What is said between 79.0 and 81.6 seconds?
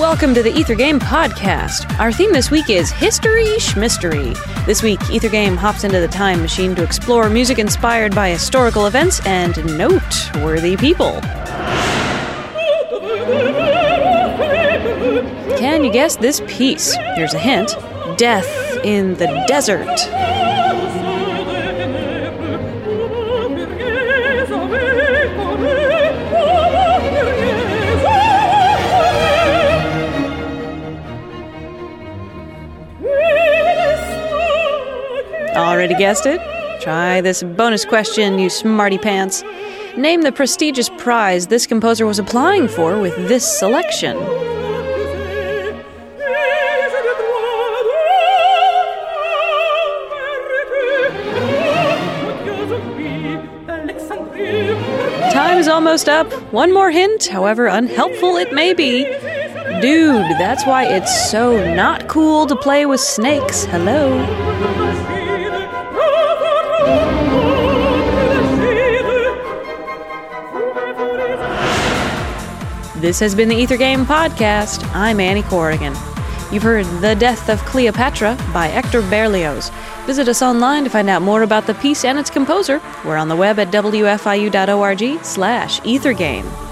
Berlioz. Visit us online to find out more